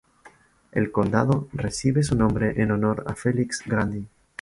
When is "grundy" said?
3.67-4.07